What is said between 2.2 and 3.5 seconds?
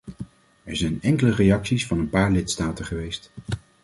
lidstaten geweest.